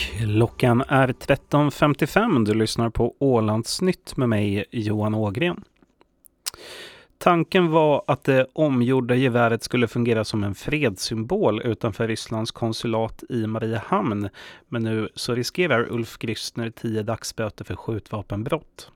Klockan 0.00 0.84
är 0.88 1.08
13.55. 1.08 2.44
Du 2.44 2.54
lyssnar 2.54 2.90
på 2.90 3.14
Ålandsnytt 3.18 4.16
med 4.16 4.28
mig, 4.28 4.64
Johan 4.70 5.14
Ågren. 5.14 5.64
Tanken 7.18 7.70
var 7.70 8.04
att 8.06 8.24
det 8.24 8.46
omgjorda 8.52 9.14
geväret 9.14 9.62
skulle 9.62 9.88
fungera 9.88 10.24
som 10.24 10.44
en 10.44 10.54
fredssymbol 10.54 11.62
utanför 11.62 12.08
Rysslands 12.08 12.50
konsulat 12.50 13.24
i 13.28 13.46
Mariehamn. 13.46 14.28
Men 14.68 14.82
nu 14.82 15.08
så 15.14 15.34
riskerar 15.34 15.92
Ulf 15.92 16.18
Grissner 16.18 16.70
tio 16.70 17.02
dagsböter 17.02 17.64
för 17.64 17.76
skjutvapenbrott. 17.76 18.90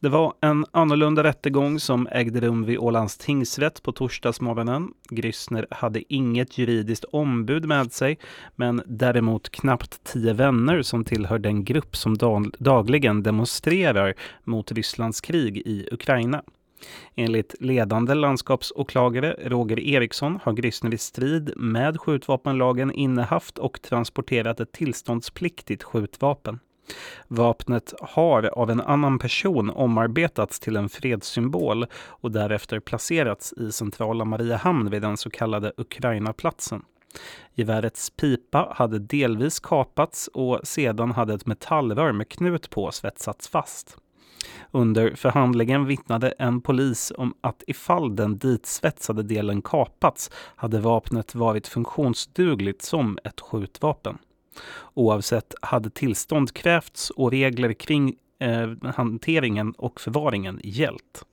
Det 0.00 0.08
var 0.08 0.34
en 0.40 0.66
annorlunda 0.70 1.24
rättegång 1.24 1.80
som 1.80 2.08
ägde 2.10 2.40
rum 2.40 2.64
vid 2.64 2.78
Ålands 2.78 3.18
tingsrätt 3.18 3.82
på 3.82 3.92
torsdagsmorgonen. 3.92 4.88
Grissner 5.10 5.66
hade 5.70 6.12
inget 6.12 6.58
juridiskt 6.58 7.04
ombud 7.04 7.64
med 7.64 7.92
sig, 7.92 8.18
men 8.56 8.82
däremot 8.86 9.50
knappt 9.50 10.04
tio 10.04 10.32
vänner 10.32 10.82
som 10.82 11.04
tillhör 11.04 11.38
den 11.38 11.64
grupp 11.64 11.96
som 11.96 12.16
dagligen 12.58 13.22
demonstrerar 13.22 14.14
mot 14.44 14.72
Rysslands 14.72 15.20
krig 15.20 15.56
i 15.56 15.88
Ukraina. 15.92 16.42
Enligt 17.14 17.54
ledande 17.60 18.14
landskapsåklagare 18.14 19.36
Roger 19.44 19.80
Eriksson 19.80 20.38
har 20.42 20.52
Grissner 20.52 20.94
i 20.94 20.98
strid 20.98 21.52
med 21.56 22.00
skjutvapenlagen 22.00 22.92
innehaft 22.92 23.58
och 23.58 23.82
transporterat 23.82 24.60
ett 24.60 24.72
tillståndspliktigt 24.72 25.82
skjutvapen. 25.82 26.58
Vapnet 27.28 27.94
har 28.00 28.58
av 28.58 28.70
en 28.70 28.80
annan 28.80 29.18
person 29.18 29.70
omarbetats 29.70 30.60
till 30.60 30.76
en 30.76 30.88
fredssymbol 30.88 31.86
och 31.94 32.30
därefter 32.30 32.80
placerats 32.80 33.52
i 33.52 33.72
centrala 33.72 34.24
Mariehamn 34.24 34.90
vid 34.90 35.02
den 35.02 35.16
så 35.16 35.30
kallade 35.30 35.72
Ukrainaplatsen. 35.76 36.82
Gevärets 37.54 38.10
pipa 38.10 38.72
hade 38.76 38.98
delvis 38.98 39.60
kapats 39.60 40.28
och 40.34 40.60
sedan 40.64 41.10
hade 41.10 41.34
ett 41.34 41.46
metallrör 41.46 42.12
med 42.12 42.28
knut 42.28 42.70
på 42.70 42.92
svetsats 42.92 43.48
fast. 43.48 43.96
Under 44.70 45.14
förhandlingen 45.14 45.86
vittnade 45.86 46.30
en 46.38 46.60
polis 46.60 47.12
om 47.16 47.34
att 47.40 47.62
ifall 47.66 48.16
den 48.16 48.38
ditsvetsade 48.38 49.22
delen 49.22 49.62
kapats 49.62 50.30
hade 50.34 50.80
vapnet 50.80 51.34
varit 51.34 51.68
funktionsdugligt 51.68 52.82
som 52.82 53.18
ett 53.24 53.40
skjutvapen. 53.40 54.18
Oavsett 54.94 55.54
hade 55.62 55.90
tillstånd 55.90 56.54
krävts 56.54 57.10
och 57.10 57.30
regler 57.30 57.72
kring 57.72 58.14
eh, 58.38 58.90
hanteringen 58.94 59.72
och 59.72 60.00
förvaringen 60.00 60.60
gällt. 60.64 61.24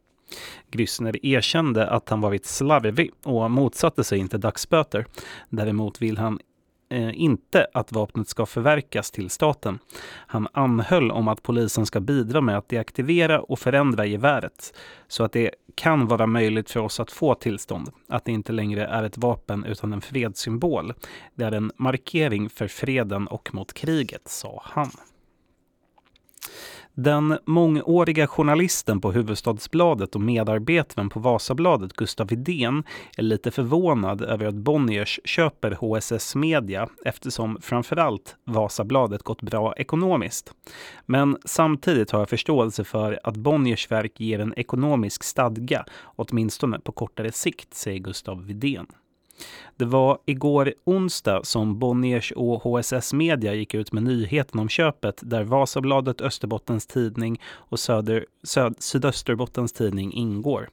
Grissner 0.71 1.25
erkände 1.25 1.89
att 1.89 2.09
han 2.09 2.21
varit 2.21 2.45
slarvig 2.45 3.11
och 3.23 3.51
motsatte 3.51 4.03
sig 4.03 4.19
inte 4.19 4.37
dagsböter. 4.37 5.05
Däremot 5.49 6.01
vill 6.01 6.17
han 6.17 6.39
eh, 6.89 7.21
inte 7.21 7.67
att 7.73 7.91
vapnet 7.91 8.29
ska 8.29 8.45
förverkas 8.45 9.11
till 9.11 9.29
staten. 9.29 9.79
Han 10.27 10.47
anhöll 10.51 11.11
om 11.11 11.27
att 11.27 11.43
polisen 11.43 11.85
ska 11.85 11.99
bidra 11.99 12.41
med 12.41 12.57
att 12.57 12.69
deaktivera 12.69 13.41
och 13.41 13.59
förändra 13.59 14.05
geväret 14.05 14.73
så 15.07 15.23
att 15.23 15.31
det 15.31 15.51
kan 15.77 16.07
vara 16.07 16.27
möjligt 16.27 16.71
för 16.71 16.79
oss 16.79 16.99
att 16.99 17.11
få 17.11 17.35
tillstånd. 17.35 17.91
Att 18.07 18.25
det 18.25 18.31
inte 18.31 18.51
längre 18.51 18.85
är 18.85 19.03
ett 19.03 19.17
vapen 19.17 19.65
utan 19.65 19.93
en 19.93 20.01
fredssymbol. 20.01 20.93
Det 21.35 21.43
är 21.43 21.51
en 21.51 21.71
markering 21.75 22.49
för 22.49 22.67
freden 22.67 23.27
och 23.27 23.53
mot 23.53 23.73
kriget, 23.73 24.27
sa 24.27 24.61
han. 24.65 24.91
Den 26.99 27.37
mångåriga 27.45 28.27
journalisten 28.27 29.01
på 29.01 29.11
Huvudstadsbladet 29.11 30.15
och 30.15 30.21
medarbetaren 30.21 31.09
på 31.09 31.19
Vasabladet, 31.19 31.93
Gustav 31.93 32.27
Widén, 32.27 32.83
är 33.17 33.23
lite 33.23 33.51
förvånad 33.51 34.21
över 34.21 34.45
att 34.45 34.55
Bonniers 34.55 35.19
köper 35.23 35.71
HSS 35.71 36.35
Media 36.35 36.89
eftersom 37.05 37.57
framförallt 37.61 38.35
Vasabladet 38.43 39.23
gått 39.23 39.41
bra 39.41 39.73
ekonomiskt. 39.77 40.53
Men 41.05 41.37
samtidigt 41.45 42.11
har 42.11 42.19
jag 42.19 42.29
förståelse 42.29 42.83
för 42.83 43.19
att 43.23 43.35
Bonniers 43.35 43.91
verk 43.91 44.19
ger 44.19 44.39
en 44.39 44.53
ekonomisk 44.57 45.23
stadga, 45.23 45.85
åtminstone 46.15 46.79
på 46.79 46.91
kortare 46.91 47.31
sikt, 47.31 47.73
säger 47.73 47.99
Gustav 47.99 48.45
Widén. 48.45 48.87
Det 49.75 49.85
var 49.85 50.17
igår 50.25 50.73
onsdag 50.83 51.45
som 51.45 51.79
Bonniers 51.79 52.31
och 52.35 52.61
HSS 52.63 53.13
Media 53.13 53.53
gick 53.53 53.73
ut 53.73 53.91
med 53.91 54.03
nyheten 54.03 54.59
om 54.59 54.69
köpet 54.69 55.19
där 55.21 55.43
Vasabladet, 55.43 56.21
Österbottens 56.21 56.87
Tidning 56.87 57.41
och 57.45 57.79
Söder, 57.79 58.25
Söd, 58.43 58.75
Sydösterbottens 58.79 59.73
Tidning 59.73 60.13
ingår. 60.13 60.69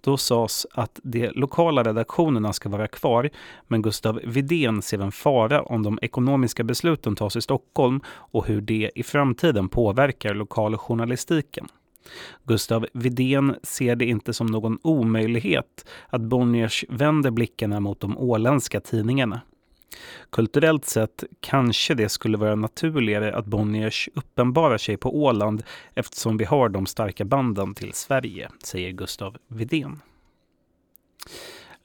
Då 0.00 0.16
sades 0.16 0.66
att 0.74 1.00
de 1.02 1.28
lokala 1.28 1.82
redaktionerna 1.82 2.52
ska 2.52 2.68
vara 2.68 2.88
kvar, 2.88 3.30
men 3.68 3.82
Gustav 3.82 4.20
Vidén 4.24 4.82
ser 4.82 4.98
en 4.98 5.12
fara 5.12 5.62
om 5.62 5.82
de 5.82 5.98
ekonomiska 6.02 6.64
besluten 6.64 7.16
tas 7.16 7.36
i 7.36 7.40
Stockholm 7.40 8.00
och 8.08 8.46
hur 8.46 8.60
det 8.60 8.90
i 8.94 9.02
framtiden 9.02 9.68
påverkar 9.68 10.34
lokaljournalistiken. 10.34 11.68
Gustav 12.44 12.86
Vidén 12.92 13.56
ser 13.62 13.96
det 13.96 14.04
inte 14.04 14.32
som 14.32 14.46
någon 14.46 14.78
omöjlighet 14.82 15.88
att 16.08 16.20
Bonniers 16.20 16.84
vänder 16.88 17.30
blickarna 17.30 17.80
mot 17.80 18.00
de 18.00 18.18
åländska 18.18 18.80
tidningarna. 18.80 19.40
Kulturellt 20.30 20.84
sett 20.84 21.24
kanske 21.40 21.94
det 21.94 22.08
skulle 22.08 22.36
vara 22.36 22.54
naturligare 22.54 23.36
att 23.36 23.46
Bonniers 23.46 24.08
uppenbarar 24.14 24.78
sig 24.78 24.96
på 24.96 25.22
Åland 25.22 25.62
eftersom 25.94 26.36
vi 26.36 26.44
har 26.44 26.68
de 26.68 26.86
starka 26.86 27.24
banden 27.24 27.74
till 27.74 27.92
Sverige, 27.92 28.50
säger 28.64 28.90
Gustav 28.90 29.36
Vidén. 29.48 30.00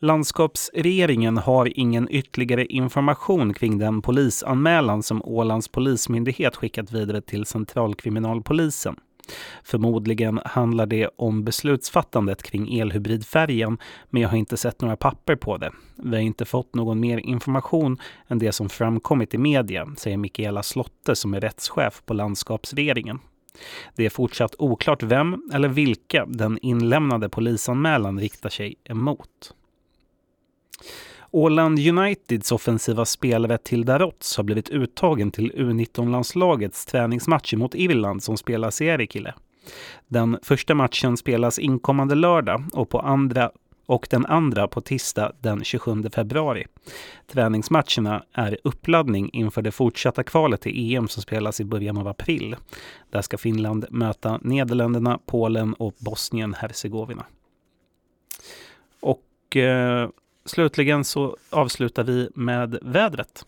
Landskapsregeringen 0.01 1.38
har 1.38 1.80
ingen 1.80 2.07
ytterligare 2.12 2.66
information 2.66 3.53
kring 3.53 3.78
den 3.78 4.01
polisanmälan 4.01 5.03
som 5.03 5.22
Ålands 5.25 5.68
polismyndighet 5.68 6.56
skickat 6.56 6.91
vidare 6.91 7.22
till 7.22 7.46
Centralkriminalpolisen. 7.46 8.96
Förmodligen 9.63 10.40
handlar 10.45 10.85
det 10.85 11.09
om 11.16 11.44
beslutsfattandet 11.44 12.44
kring 12.44 12.79
elhybridfärgen, 12.79 13.78
men 14.09 14.22
jag 14.22 14.29
har 14.29 14.38
inte 14.38 14.57
sett 14.57 14.81
några 14.81 14.95
papper 14.95 15.35
på 15.35 15.57
det. 15.57 15.72
Vi 15.95 16.16
har 16.16 16.23
inte 16.23 16.45
fått 16.45 16.75
någon 16.75 17.00
mer 17.00 17.17
information 17.17 17.97
än 18.28 18.39
det 18.39 18.51
som 18.51 18.69
framkommit 18.69 19.34
i 19.34 19.38
media, 19.38 19.88
säger 19.97 20.18
Mikaela 20.18 20.63
Slotte 20.63 21.16
som 21.16 21.34
är 21.34 21.41
rättschef 21.41 22.01
på 22.06 22.13
landskapsregeringen. 22.13 23.19
Det 23.95 24.06
är 24.06 24.09
fortsatt 24.09 24.56
oklart 24.57 25.03
vem 25.03 25.50
eller 25.53 25.68
vilka 25.68 26.25
den 26.25 26.57
inlämnade 26.62 27.29
polisanmälan 27.29 28.19
riktar 28.19 28.50
sig 28.50 28.75
emot. 28.84 29.53
Åland 31.31 31.79
Uniteds 31.79 32.51
offensiva 32.51 33.06
spelare 33.06 33.57
Tilda 33.57 33.97
Darots 33.97 34.38
har 34.38 34.44
blivit 34.44 34.69
uttagen 34.69 35.31
till 35.31 35.51
U19-landslagets 35.51 36.85
träningsmatch 36.85 37.53
mot 37.53 37.75
Irland 37.75 38.23
som 38.23 38.38
spelas 38.38 38.81
i 38.81 38.85
Erikile. 38.85 39.34
Den 40.07 40.39
första 40.44 40.75
matchen 40.75 41.18
spelas 41.18 41.59
inkommande 41.59 42.16
lördag 42.16 42.63
och, 42.73 42.89
på 42.89 43.00
andra, 43.00 43.51
och 43.85 44.07
den 44.09 44.25
andra 44.25 44.68
på 44.68 44.81
tisdag 44.81 45.31
den 45.39 45.63
27 45.63 46.03
februari. 46.13 46.66
Träningsmatcherna 47.28 48.23
är 48.34 48.57
uppladdning 48.63 49.29
inför 49.34 49.62
det 49.62 49.72
fortsatta 49.72 50.23
kvalet 50.23 50.62
till 50.62 50.95
EM 50.95 51.07
som 51.07 51.23
spelas 51.23 51.59
i 51.59 51.66
början 51.66 51.97
av 51.97 52.07
april. 52.07 52.56
Där 53.09 53.22
ska 53.22 53.38
Finland 53.38 53.85
möta 53.89 54.39
Nederländerna, 54.41 55.19
Polen 55.25 55.73
och 55.73 55.94
Bosnien-Hercegovina. 56.00 57.23
Och 59.00 59.56
eh, 59.56 60.09
Slutligen 60.50 61.04
så 61.04 61.38
avslutar 61.50 62.04
vi 62.04 62.30
med 62.36 62.78
vädret. 62.82 63.46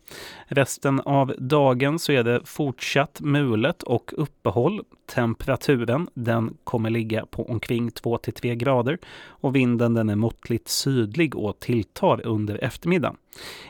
Resten 0.48 1.00
av 1.00 1.34
dagen 1.38 2.00
så 2.00 2.12
är 2.12 2.24
det 2.24 2.42
fortsatt 2.46 3.22
mulet 3.22 3.84
och 3.84 4.14
uppehåll. 4.18 4.82
Temperaturen 5.14 6.08
den 6.14 6.58
kommer 6.64 6.90
ligga 6.90 7.26
på 7.26 7.50
omkring 7.50 7.92
2 7.92 8.18
3 8.18 8.56
grader 8.56 8.98
och 9.26 9.56
vinden 9.56 9.94
den 9.94 10.10
är 10.10 10.16
måttligt 10.16 10.68
sydlig 10.68 11.36
och 11.36 11.60
tilltar 11.60 12.28
under 12.28 12.64
eftermiddagen. 12.64 13.18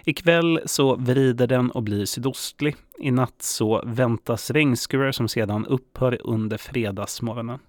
Ikväll 0.05 0.59
så 0.65 0.95
vrider 0.95 1.47
den 1.47 1.71
och 1.71 1.83
blir 1.83 2.05
sydostlig. 2.05 2.75
I 3.01 3.11
natt 3.11 3.41
så 3.41 3.81
väntas 3.85 4.51
regnskurar 4.51 5.11
som 5.11 5.27
sedan 5.27 5.65
upphör 5.65 6.17
under 6.23 6.57
fredagsmorgonen. 6.57 7.59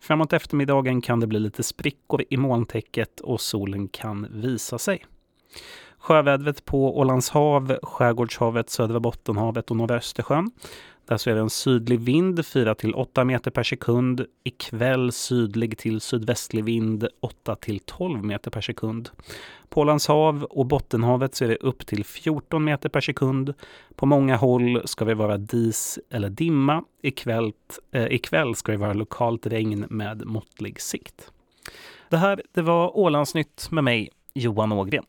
Framåt 0.00 0.32
eftermiddagen 0.32 1.00
kan 1.00 1.20
det 1.20 1.26
bli 1.26 1.38
lite 1.38 1.62
sprickor 1.62 2.24
i 2.30 2.36
molntäcket 2.36 3.20
och 3.20 3.40
solen 3.40 3.88
kan 3.88 4.26
visa 4.30 4.78
sig. 4.78 5.04
Sjövädret 5.98 6.64
på 6.64 6.98
Ålands 6.98 7.30
hav, 7.30 7.78
Skärgårdshavet, 7.82 8.70
Södra 8.70 9.00
Bottenhavet 9.00 9.70
och 9.70 9.76
norra 9.76 9.96
Östersjön. 9.96 10.50
Där 11.04 11.16
så 11.16 11.30
är 11.30 11.34
det 11.34 11.40
en 11.40 11.50
sydlig 11.50 12.00
vind 12.00 12.46
4 12.46 12.74
till 12.74 12.94
8 12.94 13.24
meter 13.24 13.50
per 13.50 13.62
sekund. 13.62 14.26
Ikväll 14.44 15.12
sydlig 15.12 15.78
till 15.78 16.00
sydvästlig 16.00 16.64
vind 16.64 17.08
8 17.20 17.56
till 17.56 17.80
12 17.80 18.24
meter 18.24 18.50
per 18.50 18.60
sekund. 18.60 19.10
På 19.68 19.80
Ålands 19.80 20.08
hav 20.08 20.44
och 20.44 20.66
Bottenhavet 20.66 21.34
så 21.34 21.44
är 21.44 21.48
det 21.48 21.56
upp 21.56 21.86
till 21.86 22.04
14 22.04 22.64
meter 22.64 22.88
per 22.88 23.00
sekund. 23.00 23.54
På 23.94 24.06
många 24.06 24.36
håll 24.36 24.82
ska 24.84 25.04
det 25.04 25.14
vara 25.14 25.38
dis 25.38 25.98
eller 26.10 26.30
dimma. 26.30 26.84
Ikväll, 27.02 27.52
eh, 27.92 28.06
ikväll 28.06 28.54
ska 28.54 28.72
det 28.72 28.78
vara 28.78 28.92
lokalt 28.92 29.46
regn 29.46 29.86
med 29.90 30.26
måttlig 30.26 30.80
sikt. 30.80 31.32
Det 32.08 32.16
här 32.16 32.42
det 32.52 32.62
var 32.62 32.96
Ålandsnytt 32.96 33.68
med 33.70 33.84
mig, 33.84 34.10
Johan 34.34 34.72
Ågren. 34.72 35.04